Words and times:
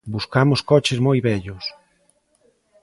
Buscamos 0.15 0.59
coches 0.71 0.99
moi 1.05 1.17
vellos. 1.27 1.65